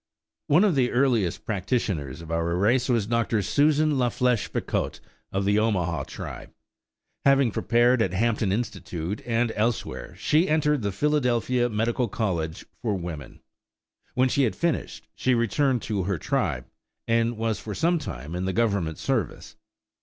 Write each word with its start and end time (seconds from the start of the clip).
One 0.47 0.63
of 0.63 0.73
the 0.73 0.89
earliest 0.89 1.45
practitioners 1.45 2.21
of 2.21 2.31
our 2.31 2.55
race 2.55 2.89
was 2.89 3.05
Dr. 3.05 3.43
Susan 3.43 3.99
La 3.99 4.09
Flesche 4.09 4.51
Picotte 4.51 4.99
of 5.31 5.45
the 5.45 5.59
Omaha 5.59 6.05
tribe. 6.05 6.49
Having 7.23 7.51
prepared 7.51 8.01
at 8.01 8.11
Hampton 8.11 8.51
Institute 8.51 9.21
and 9.27 9.51
elsewhere, 9.55 10.15
she 10.17 10.49
entered 10.49 10.81
the 10.81 10.91
Philadelphia 10.91 11.69
Medical 11.69 12.07
College 12.07 12.65
for 12.81 12.95
Women. 12.95 13.41
When 14.15 14.27
she 14.27 14.41
had 14.41 14.55
finished, 14.55 15.07
she 15.13 15.35
returned 15.35 15.83
to 15.83 16.01
her 16.05 16.17
tribe, 16.17 16.65
and 17.07 17.37
was 17.37 17.59
for 17.59 17.75
some 17.75 17.99
time 17.99 18.33
in 18.33 18.45
the 18.45 18.53
Government 18.53 18.97
service. 18.97 19.55